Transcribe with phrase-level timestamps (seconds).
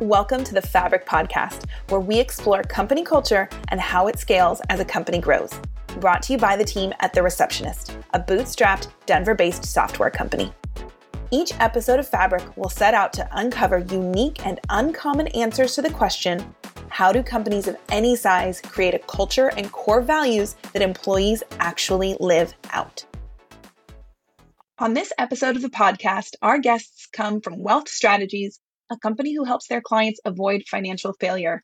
[0.00, 4.78] Welcome to the Fabric Podcast, where we explore company culture and how it scales as
[4.78, 5.58] a company grows.
[6.00, 10.52] Brought to you by the team at The Receptionist, a bootstrapped, Denver based software company.
[11.30, 15.88] Each episode of Fabric will set out to uncover unique and uncommon answers to the
[15.88, 16.54] question
[16.90, 22.18] how do companies of any size create a culture and core values that employees actually
[22.20, 23.02] live out?
[24.78, 28.60] On this episode of the podcast, our guests come from Wealth Strategies,
[28.90, 31.62] a company who helps their clients avoid financial failure.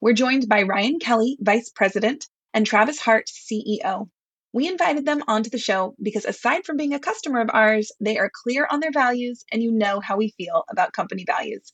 [0.00, 4.08] We're joined by Ryan Kelly, Vice President, and Travis Hart, CEO.
[4.52, 8.18] We invited them onto the show because aside from being a customer of ours, they
[8.18, 11.72] are clear on their values and you know how we feel about company values.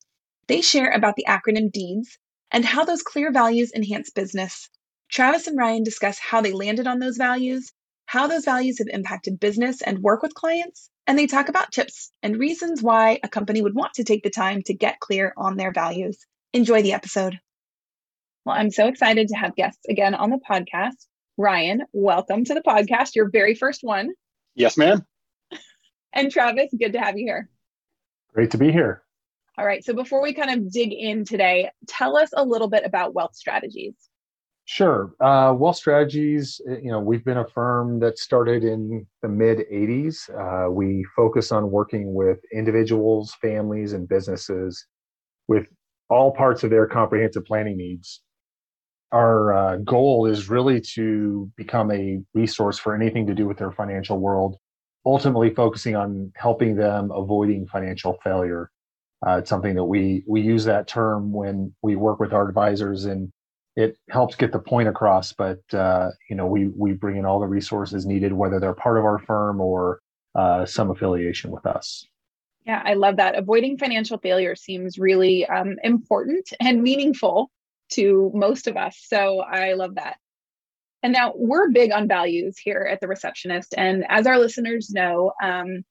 [0.48, 2.18] They share about the acronym DEEDS
[2.51, 4.68] and how those clear values enhance business.
[5.10, 7.73] Travis and Ryan discuss how they landed on those values
[8.06, 12.10] how those values have impacted business and work with clients, and they talk about tips
[12.22, 15.56] and reasons why a company would want to take the time to get clear on
[15.56, 16.18] their values.
[16.52, 17.38] Enjoy the episode.
[18.45, 21.06] Well, I'm so excited to have guests again on the podcast.
[21.37, 24.10] Ryan, welcome to the podcast, your very first one.
[24.54, 25.04] Yes, ma'am.
[26.12, 27.48] And Travis, good to have you here.
[28.32, 29.02] Great to be here.
[29.59, 29.84] All right.
[29.84, 33.34] So before we kind of dig in today, tell us a little bit about wealth
[33.34, 33.95] strategies.
[34.66, 35.12] Sure.
[35.20, 39.59] Uh, Wealth Strategies, eh, you know, we've been a firm that started in the mid
[39.70, 40.30] 80s.
[40.30, 44.87] Uh, we focus on working with individuals, families, and businesses
[45.48, 45.66] with
[46.09, 48.23] all parts of their comprehensive planning needs.
[49.12, 53.70] Our uh, goal is really to become a resource for anything to do with their
[53.70, 54.57] financial world,
[55.04, 58.70] ultimately focusing on helping them avoiding financial failure.
[59.26, 63.04] Uh, it's something that we we use that term when we work with our advisors
[63.04, 63.30] and
[63.76, 67.41] it helps get the point across but uh, you know we we bring in all
[67.41, 70.00] the resources needed whether they're part of our firm or
[70.34, 72.06] uh, some affiliation with us.
[72.66, 73.36] Yeah i love that.
[73.36, 77.50] Avoiding financial failure seems really um, important and meaningful
[77.92, 80.16] to most of us so i love that.
[81.02, 85.32] And now we're big on values here at the receptionist and as our listeners know
[85.42, 85.84] um,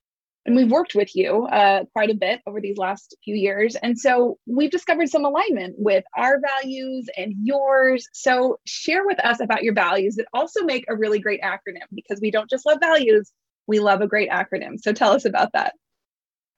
[0.46, 3.76] and we've worked with you uh, quite a bit over these last few years.
[3.76, 8.08] And so we've discovered some alignment with our values and yours.
[8.14, 12.20] So share with us about your values that also make a really great acronym because
[12.20, 13.32] we don't just love values,
[13.68, 14.80] we love a great acronym.
[14.80, 15.76] So tell us about that.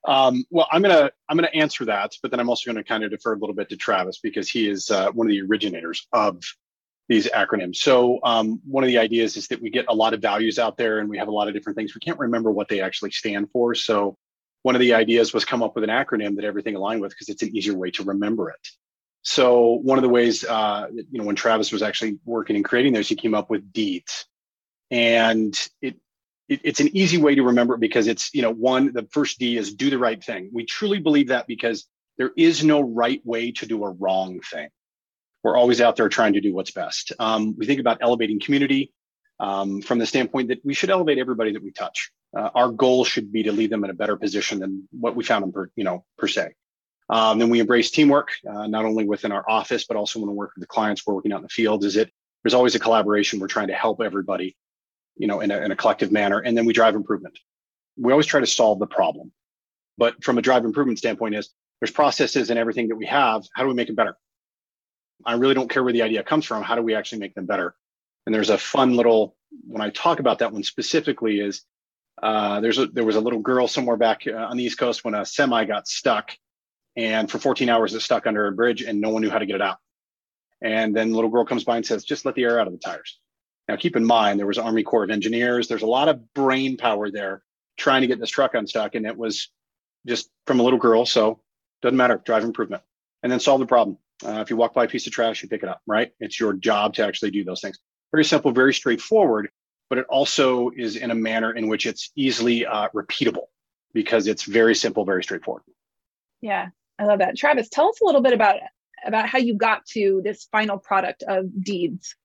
[0.07, 3.09] Um, well, I'm gonna I'm gonna answer that, but then I'm also to kind of
[3.09, 6.44] defer a little bit to Travis because he is uh, one of the originators of
[7.08, 7.78] these acronyms.
[7.78, 10.78] So um, one of the ideas is that we get a lot of values out
[10.78, 11.94] there and we have a lot of different things.
[11.94, 13.76] We can't remember what they actually stand for.
[13.76, 14.18] So
[14.64, 17.30] one of the ideas was come up with an acronym that everything aligned with because
[17.30, 18.68] it's an easier way to remember it.
[19.22, 22.94] So one of the ways, uh, you know, when Travis was actually working and creating
[22.94, 24.26] those, he came up with deeds,
[24.92, 25.96] and it,
[26.48, 29.40] it it's an easy way to remember it because it's you know one the first
[29.40, 30.52] D is do the right thing.
[30.54, 31.88] We truly believe that because
[32.20, 34.70] there is no right way to do a wrong thing
[35.46, 37.14] we're always out there trying to do what's best.
[37.20, 38.92] Um, we think about elevating community
[39.40, 42.12] um, from the standpoint that we should elevate everybody that we touch.
[42.36, 45.24] Uh, our goal should be to leave them in a better position than what we
[45.24, 46.54] found them per, you know, per se.
[47.12, 50.36] Um, then we embrace teamwork, uh, not only within our office, but also when we
[50.36, 51.86] work with the clients, we're working out in the field.
[51.86, 52.12] Is it
[52.44, 53.40] there's always a collaboration.
[53.40, 54.58] We're trying to help everybody,
[55.16, 57.38] you know, in a, in a collective manner, and then we drive improvement.
[57.98, 59.32] We always try to solve the problem,
[59.96, 63.44] but from a drive improvement standpoint, is there's processes and everything that we have.
[63.54, 64.18] How do we make it better?
[65.25, 66.63] I really don't care where the idea comes from.
[66.63, 67.75] How do we actually make them better?
[68.25, 69.36] And there's a fun little
[69.68, 71.63] when I talk about that one specifically is
[72.22, 75.03] uh, there's a, there was a little girl somewhere back uh, on the East Coast
[75.03, 76.31] when a semi got stuck,
[76.96, 79.46] and for 14 hours it stuck under a bridge and no one knew how to
[79.46, 79.78] get it out.
[80.62, 82.74] And then the little girl comes by and says, "Just let the air out of
[82.74, 83.19] the tires."
[83.68, 85.68] Now keep in mind there was Army Corps of Engineers.
[85.68, 87.44] There's a lot of brain power there
[87.78, 89.50] trying to get this truck unstuck, and it was
[90.08, 91.06] just from a little girl.
[91.06, 91.41] So
[91.81, 92.22] doesn't matter.
[92.24, 92.84] Drive improvement,
[93.24, 93.97] and then solve the problem.
[94.24, 96.12] Uh, if you walk by a piece of trash, you pick it up, right?
[96.20, 97.80] It's your job to actually do those things.
[98.12, 99.50] Very simple, very straightforward,
[99.90, 103.48] but it also is in a manner in which it's easily uh, repeatable
[103.94, 105.64] because it's very simple, very straightforward.
[106.42, 107.35] Yeah, I love that.
[107.35, 108.58] Travis, tell us a little bit about
[109.06, 112.16] about how you got to this final product of deeds.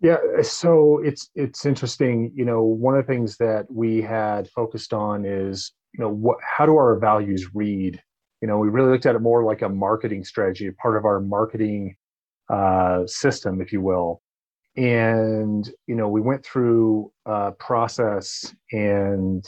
[0.00, 2.32] Yeah, so it's it's interesting.
[2.34, 6.38] You know, one of the things that we had focused on is you know what
[6.42, 8.02] how do our values read
[8.40, 11.20] you know we really looked at it more like a marketing strategy part of our
[11.20, 11.96] marketing
[12.48, 14.22] uh, system if you will.
[14.76, 19.44] And you know we went through a process and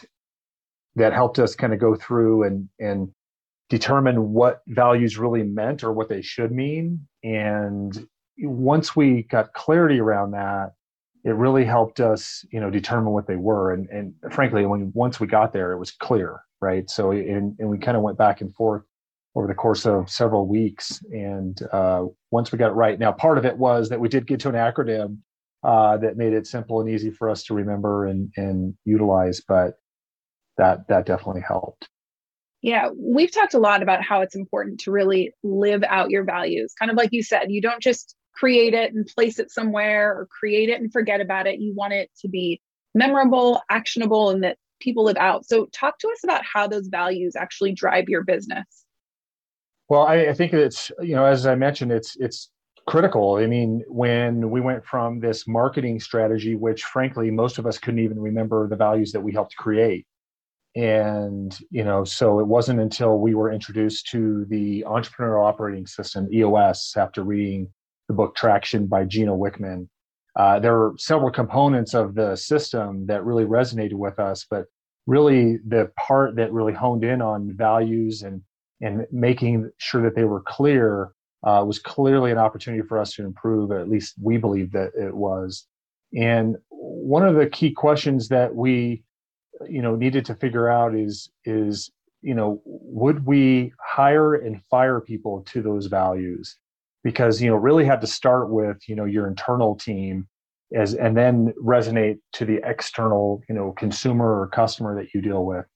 [0.96, 3.08] that helped us kind of go through and and
[3.70, 7.06] determine what values really meant or what they should mean.
[7.24, 8.06] And
[8.38, 10.72] once we got clarity around that
[11.24, 13.72] it really helped us you know determine what they were.
[13.72, 17.68] And and frankly when once we got there it was clear right so and, and
[17.68, 18.84] we kind of went back and forth
[19.34, 21.02] over the course of several weeks.
[21.10, 24.26] And uh, once we got it right, now part of it was that we did
[24.26, 25.18] get to an acronym
[25.64, 29.74] uh, that made it simple and easy for us to remember and, and utilize, but
[30.58, 31.88] that that definitely helped.
[32.60, 36.74] Yeah, we've talked a lot about how it's important to really live out your values.
[36.78, 40.28] Kind of like you said, you don't just create it and place it somewhere or
[40.38, 41.58] create it and forget about it.
[41.58, 42.60] You want it to be
[42.94, 45.46] memorable, actionable, and that people live out.
[45.46, 48.84] So, talk to us about how those values actually drive your business.
[49.88, 52.50] Well, I, I think it's you know, as I mentioned, it's it's
[52.86, 53.36] critical.
[53.36, 58.00] I mean, when we went from this marketing strategy, which frankly most of us couldn't
[58.00, 60.06] even remember the values that we helped create,
[60.74, 66.28] and you know, so it wasn't until we were introduced to the entrepreneurial operating system
[66.32, 67.68] EOS after reading
[68.08, 69.88] the book Traction by Gino Wickman.
[70.36, 74.66] Uh, there are several components of the system that really resonated with us, but
[75.06, 78.42] really the part that really honed in on values and
[78.80, 81.12] and making sure that they were clear
[81.44, 83.70] uh, was clearly an opportunity for us to improve.
[83.70, 85.66] At least we believe that it was.
[86.16, 89.02] And one of the key questions that we,
[89.68, 91.90] you know, needed to figure out is is
[92.22, 96.56] you know would we hire and fire people to those values?
[97.04, 100.28] Because you know really had to start with you know your internal team
[100.74, 105.44] as and then resonate to the external you know consumer or customer that you deal
[105.44, 105.66] with.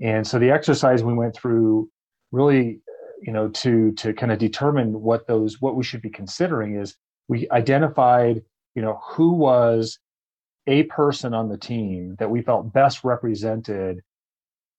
[0.00, 1.88] And so the exercise we went through
[2.32, 2.80] really
[3.22, 6.96] you know to to kind of determine what those what we should be considering is
[7.28, 8.42] we identified
[8.74, 9.98] you know who was
[10.66, 14.00] a person on the team that we felt best represented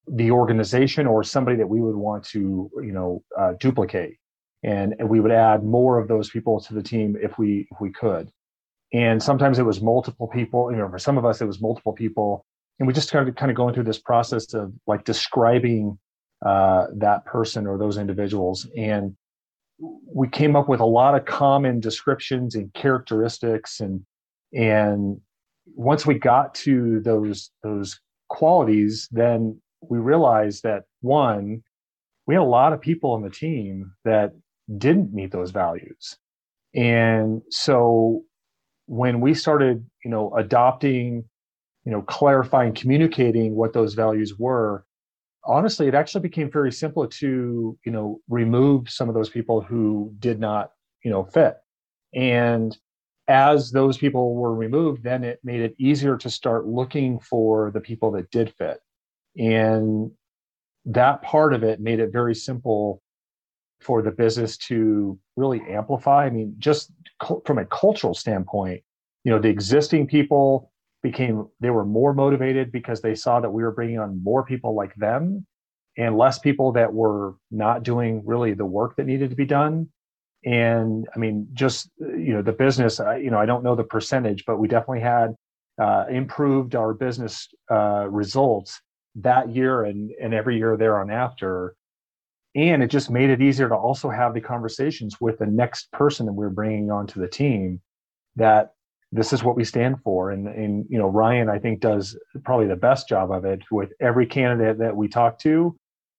[0.07, 4.17] the organization or somebody that we would want to you know uh, duplicate
[4.65, 7.79] and, and we would add more of those people to the team if we if
[7.79, 8.29] we could.
[8.93, 11.93] And sometimes it was multiple people you know for some of us it was multiple
[11.93, 12.45] people.
[12.79, 15.97] And we just kind of kind of going through this process of like describing
[16.45, 18.67] uh, that person or those individuals.
[18.75, 19.15] And
[19.79, 23.79] we came up with a lot of common descriptions and characteristics.
[23.79, 24.03] And
[24.51, 25.21] and
[25.75, 31.61] once we got to those those qualities then we realized that one
[32.25, 34.31] we had a lot of people on the team that
[34.77, 36.17] didn't meet those values
[36.73, 38.23] and so
[38.87, 41.23] when we started you know adopting
[41.85, 44.85] you know clarifying communicating what those values were
[45.45, 50.13] honestly, it actually became very simple to, you know, remove some of those people who
[50.19, 50.71] did not,
[51.03, 51.57] you know, fit.
[52.13, 52.77] And
[53.27, 57.81] as those people were removed, then it made it easier to start looking for the
[57.81, 58.79] people that did fit.
[59.37, 60.11] And
[60.85, 63.01] that part of it made it very simple
[63.81, 66.25] for the business to really amplify.
[66.25, 66.91] I mean, just
[67.45, 68.81] from a cultural standpoint,
[69.23, 70.71] you know, the existing people
[71.03, 74.75] became they were more motivated because they saw that we were bringing on more people
[74.75, 75.45] like them
[75.97, 79.87] and less people that were not doing really the work that needed to be done
[80.45, 83.83] and i mean just you know the business I, you know i don't know the
[83.83, 85.35] percentage but we definitely had
[85.79, 88.81] uh, improved our business uh, results
[89.15, 91.75] that year and and every year there on after
[92.55, 96.25] and it just made it easier to also have the conversations with the next person
[96.25, 97.81] that we we're bringing onto the team
[98.37, 98.71] that
[99.11, 100.31] this is what we stand for.
[100.31, 103.91] And and you know ryan i think does probably the best job of it with
[103.99, 105.75] every candidate that we talk to.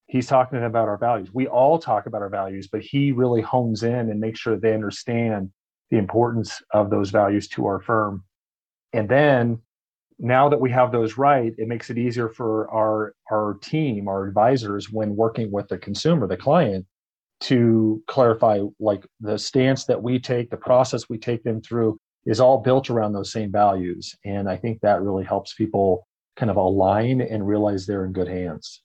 [0.08, 1.30] He's talking about our values.
[1.34, 4.74] We all talk about our values but he really hones in and makes sure they
[4.74, 5.50] understand
[5.90, 8.24] the importance of those values to our firm.
[8.92, 9.62] And then
[10.18, 14.26] now that we have those right it makes it easier for our our team our
[14.26, 16.86] advisors when working with the consumer the client
[17.38, 22.40] to clarify like the stance that we take the process we take them through is
[22.40, 24.14] all built around those same values.
[24.24, 26.06] And I think that really helps people
[26.36, 28.82] kind of align and realize they're in good hands.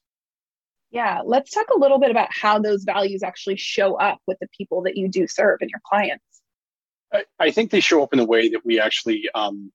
[0.92, 4.48] Yeah, let's talk a little bit about how those values actually show up with the
[4.56, 6.24] people that you do serve and your clients.
[7.14, 9.72] I, I think they show up in the way that we actually um,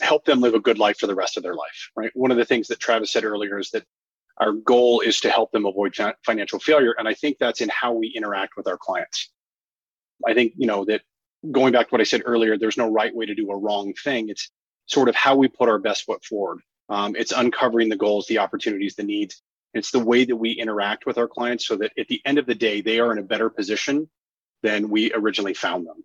[0.00, 2.10] help them live a good life for the rest of their life, right?
[2.14, 3.84] One of the things that Travis said earlier is that
[4.38, 5.94] our goal is to help them avoid
[6.24, 6.94] financial failure.
[6.98, 9.30] And I think that's in how we interact with our clients.
[10.26, 11.02] I think, you know, that
[11.50, 13.92] going back to what I said earlier, there's no right way to do a wrong
[14.02, 14.28] thing.
[14.28, 14.50] It's
[14.86, 16.60] sort of how we put our best foot forward.
[16.88, 19.42] Um, it's uncovering the goals, the opportunities, the needs.
[19.74, 22.46] It's the way that we interact with our clients so that at the end of
[22.46, 24.08] the day, they are in a better position
[24.62, 26.04] than we originally found them.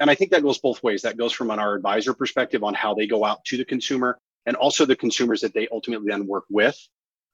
[0.00, 1.02] And I think that goes both ways.
[1.02, 4.18] That goes from on our advisor perspective on how they go out to the consumer
[4.46, 6.76] and also the consumers that they ultimately then work with.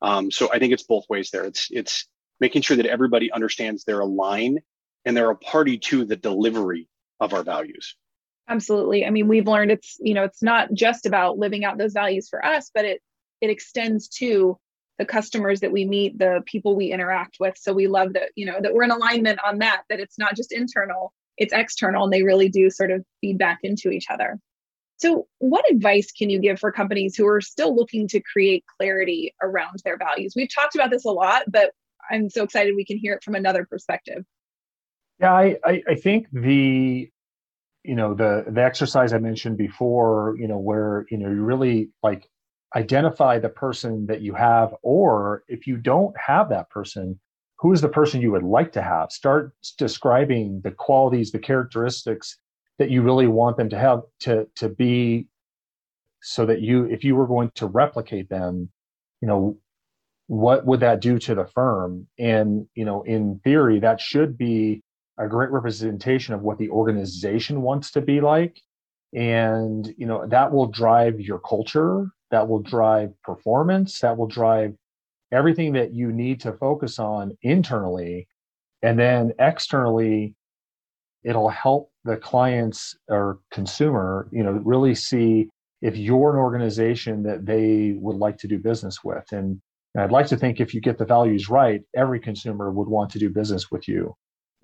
[0.03, 1.45] Um, so I think it's both ways there.
[1.45, 2.07] It's it's
[2.41, 4.61] making sure that everybody understands they're aligned
[5.05, 7.97] and they're a party to the delivery of our values
[8.49, 11.95] absolutely i mean we've learned it's you know it's not just about living out those
[11.95, 13.01] values for us but it
[13.41, 14.59] it extends to
[14.99, 17.57] the customers that we meet, the people we interact with.
[17.59, 20.37] So we love that, you know, that we're in alignment on that, that it's not
[20.37, 24.39] just internal, it's external, and they really do sort of feed back into each other.
[24.99, 29.35] So, what advice can you give for companies who are still looking to create clarity
[29.43, 30.33] around their values?
[30.35, 31.73] We've talked about this a lot, but
[32.11, 34.25] I'm so excited we can hear it from another perspective.
[35.21, 37.11] Yeah, I, I, I think the
[37.85, 41.91] you know the the exercise I mentioned before, you know, where you know you really
[42.03, 42.29] like
[42.75, 47.21] identify the person that you have, or if you don't have that person,
[47.59, 49.11] who is the person you would like to have?
[49.11, 52.39] Start describing the qualities, the characteristics
[52.79, 55.27] that you really want them to have to to be
[56.23, 58.69] so that you if you were going to replicate them
[59.21, 59.57] you know
[60.29, 64.83] what would that do to the firm and you know in theory that should be
[65.19, 68.61] a great representation of what the organization wants to be like
[69.15, 74.75] and you know that will drive your culture that will drive performance that will drive
[75.33, 78.27] everything that you need to focus on internally
[78.83, 80.35] and then externally
[81.25, 85.49] it'll help the clients or consumer you know really see
[85.83, 89.25] if you're an organization that they would like to do business with.
[89.33, 89.61] And,
[89.95, 93.11] and i'd like to think if you get the values right every consumer would want
[93.11, 94.15] to do business with you.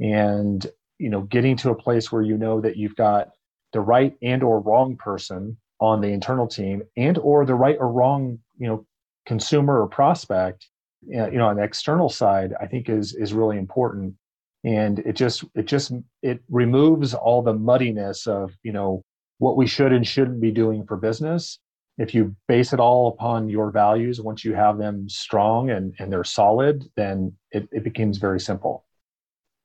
[0.00, 0.66] And
[0.99, 3.31] you know getting to a place where you know that you've got
[3.73, 7.90] the right and or wrong person on the internal team and or the right or
[7.90, 8.87] wrong you know
[9.26, 10.69] consumer or prospect
[11.07, 14.14] you know on the external side i think is is really important.
[14.64, 19.02] And it just it just it removes all the muddiness of you know
[19.38, 21.59] what we should and shouldn't be doing for business.
[21.99, 26.12] If you base it all upon your values once you have them strong and and
[26.12, 28.85] they're solid then it, it becomes very simple.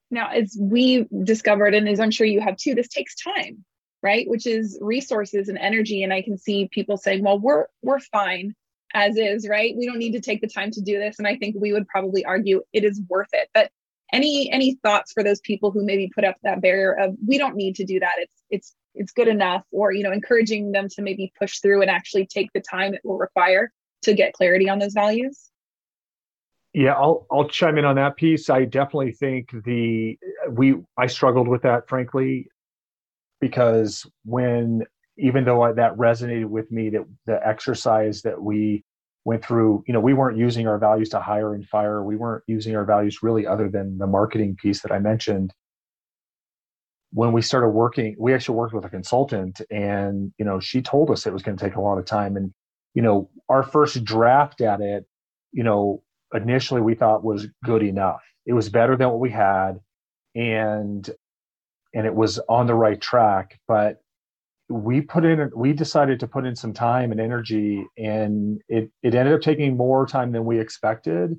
[0.09, 3.63] Now as we discovered and as i'm sure you have too this takes time
[4.03, 4.29] right?
[4.29, 6.03] Which is resources and energy.
[6.03, 8.55] And i can see people saying well we're we're fine
[8.93, 9.75] as is right?
[9.77, 11.19] We don't need to take the time to do this.
[11.19, 13.49] And i think we would probably argue it is worth it.
[13.53, 13.71] But
[14.13, 17.55] any any thoughts for those people who maybe put up that barrier of we don't
[17.55, 18.13] need to do that.
[18.17, 21.91] It's it's it's good enough or you know encouraging them to maybe push through and
[21.91, 23.71] actually take the time it will require
[24.03, 25.49] to get clarity on those values?
[26.73, 28.49] Yeah i'll i'll chime in on that piece.
[28.49, 30.17] I definitely think the
[30.49, 32.49] we i struggled with that frankly
[33.39, 34.83] because when
[35.17, 38.83] even though I, that resonated with me that the exercise that we
[39.25, 42.03] went through you know we weren't using our values to hire and fire.
[42.03, 45.53] We weren't using our values really other than the marketing piece that i mentioned.
[47.11, 51.11] When we started working we actually worked with a consultant and you know she told
[51.11, 52.37] us it was going to take a lot of time.
[52.37, 52.53] And
[52.93, 55.05] you know our first draft at it
[55.51, 58.21] you know initially we thought was good enough.
[58.45, 59.79] It was better than what we had
[60.35, 61.09] and
[61.93, 64.01] and it was on the right track but
[64.69, 69.15] we put in we decided to put in some time and energy and it it
[69.15, 71.37] ended up taking more time than we expected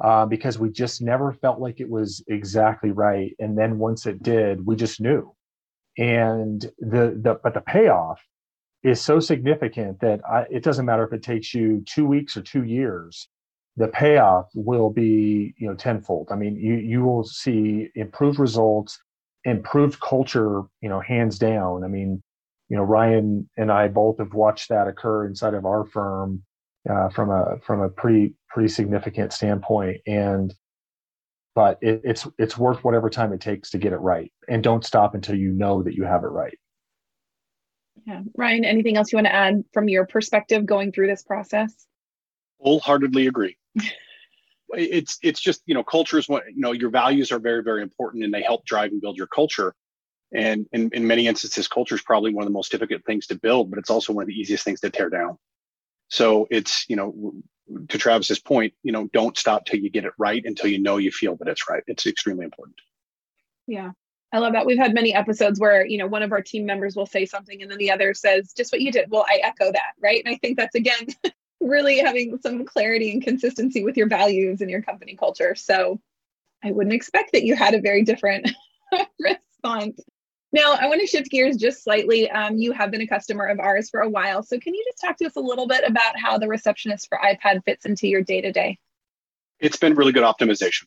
[0.00, 3.34] uh, because we just never felt like it was exactly right.
[3.38, 5.34] And then once it did we just knew.
[5.98, 8.22] And the the but the payoff
[8.82, 12.42] is so significant that I, it doesn't matter if it takes you two weeks or
[12.42, 13.28] two years
[13.76, 16.28] the payoff will be you know tenfold.
[16.30, 18.98] I mean you you will see improved results
[19.44, 21.84] improved culture you know hands down.
[21.84, 22.22] I mean
[22.70, 26.42] you know Ryan and I both have watched that occur inside of our firm
[26.88, 29.98] uh, from a from a pretty pretty significant standpoint.
[30.06, 30.54] And
[31.54, 34.32] but it, it's it's worth whatever time it takes to get it right.
[34.48, 36.56] And don't stop until you know that you have it right.
[38.06, 38.22] Yeah.
[38.36, 41.74] Ryan anything else you want to add from your perspective going through this process?
[42.60, 43.56] Wholeheartedly agree.
[44.72, 47.82] It's it's just you know culture is what you know your values are very very
[47.82, 49.74] important and they help drive and build your culture
[50.32, 53.34] and in, in many instances, culture is probably one of the most difficult things to
[53.34, 55.38] build, but it's also one of the easiest things to tear down.
[56.08, 57.34] So it's, you know,
[57.88, 60.96] to Travis's point, you know, don't stop till you get it right until you know
[60.96, 61.82] you feel that it's right.
[61.86, 62.76] It's extremely important.
[63.66, 63.92] Yeah.
[64.32, 64.66] I love that.
[64.66, 67.62] We've had many episodes where, you know, one of our team members will say something
[67.62, 69.10] and then the other says, just what you did.
[69.10, 69.92] Well, I echo that.
[70.00, 70.22] Right.
[70.24, 71.08] And I think that's again,
[71.60, 75.54] really having some clarity and consistency with your values and your company culture.
[75.54, 76.00] So
[76.62, 78.50] I wouldn't expect that you had a very different
[79.20, 80.00] response.
[80.52, 82.28] Now, I want to shift gears just slightly.
[82.30, 84.42] Um, you have been a customer of ours for a while.
[84.42, 87.18] So, can you just talk to us a little bit about how the receptionist for
[87.18, 88.78] iPad fits into your day to day?
[89.60, 90.86] It's been really good optimization.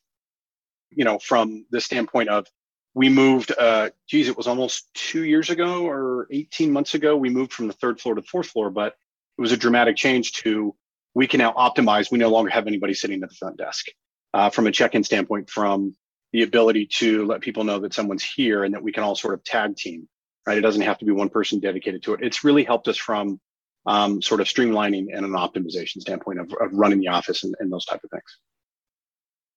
[0.92, 2.48] You know, from the standpoint of
[2.94, 7.16] we moved, uh, geez, it was almost two years ago or 18 months ago.
[7.16, 8.96] We moved from the third floor to the fourth floor, but
[9.38, 10.76] it was a dramatic change to
[11.16, 12.12] we can now optimize.
[12.12, 13.88] We no longer have anybody sitting at the front desk.
[14.34, 15.96] Uh, from a check in standpoint, from
[16.34, 19.36] the ability to let people know that someone's here and that we can all sort
[19.36, 20.10] of tag team,
[20.48, 20.58] right?
[20.58, 22.22] It doesn't have to be one person dedicated to it.
[22.24, 23.40] It's really helped us from
[23.86, 27.72] um, sort of streamlining and an optimization standpoint of, of running the office and, and
[27.72, 28.38] those type of things.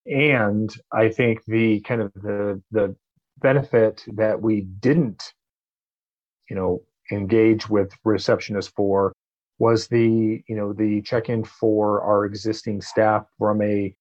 [0.07, 2.95] And I think the kind of the the
[3.39, 5.33] benefit that we didn't,
[6.49, 9.13] you know, engage with receptionists for
[9.59, 13.97] was the you know the check-in for our existing staff from a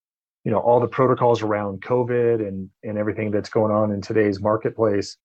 [0.45, 4.39] you know all the protocols around covid and and everything that's going on in today's
[4.39, 5.17] marketplace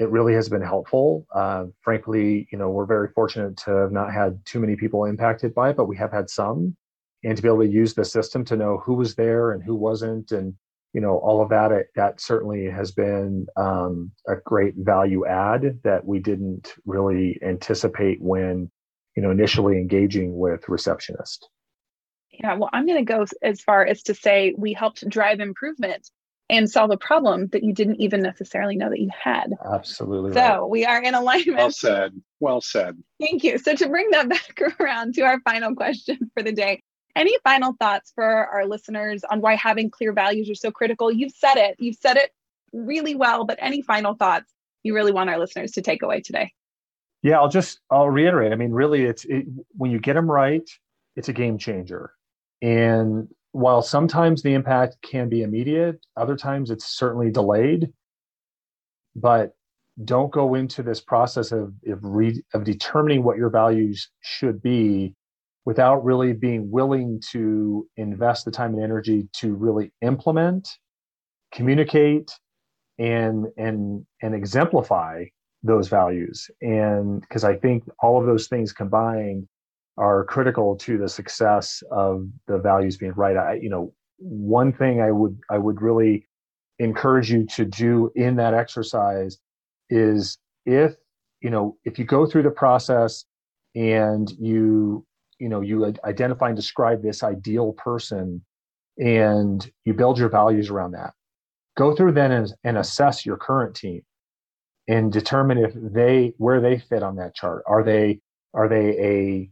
[0.00, 1.26] it really has been helpful.
[1.34, 5.54] Uh, frankly you know we're very fortunate to have not had too many people impacted
[5.54, 6.76] by it but we have had some.
[7.24, 9.74] And to be able to use the system to know who was there and who
[9.74, 10.54] wasn't and
[10.94, 16.04] you know all of that that certainly has been um, a great value add that
[16.04, 18.70] we didn't really anticipate when
[19.16, 21.48] you know initially engaging with receptionist
[22.38, 26.10] yeah well i'm going to go as far as to say we helped drive improvement
[26.50, 29.52] and solve a problem that you didn't even necessarily know that you had.
[29.70, 30.70] Absolutely so right.
[30.70, 31.58] we are in alignment.
[31.58, 32.20] Well said.
[32.40, 32.96] Well said.
[33.20, 33.58] Thank you.
[33.58, 36.80] So to bring that back around to our final question for the day
[37.16, 41.10] any final thoughts for our listeners on why having clear values are so critical?
[41.10, 41.74] You've said it.
[41.78, 42.30] You've said it
[42.72, 44.52] really well but any final thoughts
[44.82, 46.52] you really want our listeners to take away today?
[47.22, 48.52] Yeah, I'll just I'll reiterate.
[48.52, 50.68] I mean, really, it's it, when you get them right,
[51.16, 52.12] it's a game changer.
[52.62, 57.92] And while sometimes the impact can be immediate, other times it's certainly delayed.
[59.16, 59.54] But
[60.04, 65.14] don't go into this process of of, re, of determining what your values should be
[65.64, 70.68] without really being willing to invest the time and energy to really implement,
[71.52, 72.32] communicate,
[72.98, 75.24] and and and exemplify
[75.62, 76.48] those values.
[76.62, 79.48] And because I think all of those things combined
[79.98, 83.36] are critical to the success of the values being right.
[83.36, 86.26] I, you know, one thing I would I would really
[86.78, 89.38] encourage you to do in that exercise
[89.90, 90.94] is if
[91.40, 93.24] you know if you go through the process
[93.74, 95.04] and you
[95.38, 98.44] you know you identify and describe this ideal person
[98.98, 101.12] and you build your values around that
[101.76, 104.02] go through then and, and assess your current team
[104.88, 108.20] and determine if they where they fit on that chart are they
[108.54, 109.50] are they a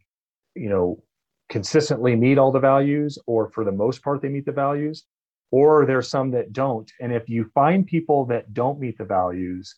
[0.56, 1.02] you know
[1.48, 5.04] consistently meet all the values or for the most part they meet the values
[5.52, 9.74] or there's some that don't and if you find people that don't meet the values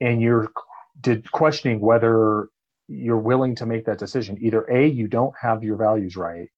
[0.00, 0.50] and you're
[1.00, 2.48] did questioning whether
[2.88, 6.48] you're willing to make that decision either a you don't have your values right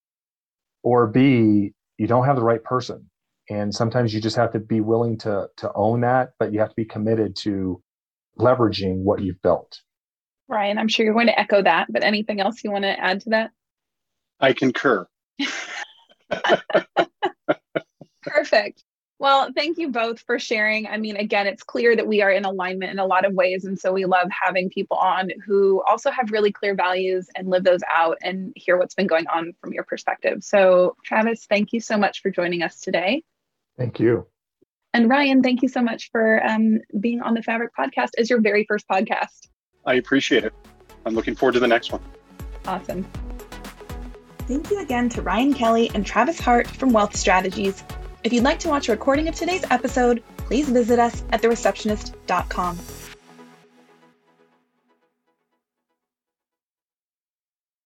[0.83, 3.09] or b you don't have the right person
[3.51, 6.71] and sometimes you just have to be willing to to own that but you have
[6.71, 7.81] to be committed to
[8.39, 9.81] leveraging what you've built.
[10.51, 13.21] Ryan, I'm sure you're going to echo that, but anything else you want to add
[13.23, 13.53] to that?
[14.41, 15.07] I concur.
[18.23, 18.83] Perfect.
[19.21, 20.87] Well, thank you both for sharing.
[20.87, 23.65] I mean, again, it's clear that we are in alignment in a lot of ways.
[23.67, 27.63] And so we love having people on who also have really clear values and live
[27.63, 30.43] those out and hear what's been going on from your perspective.
[30.43, 33.23] So, Travis, thank you so much for joining us today.
[33.79, 34.27] Thank you.
[34.95, 38.41] And Ryan, thank you so much for um, being on the Fabric podcast as your
[38.41, 39.49] very first podcast.
[39.87, 40.53] I appreciate it.
[41.07, 42.03] I'm looking forward to the next one.
[42.67, 43.07] Awesome.
[44.41, 47.85] Thank you again to Ryan Kelly and Travis Hart from Wealth Strategies.
[48.25, 52.79] If you'd like to watch a recording of today's episode, please visit us at thereceptionist.com.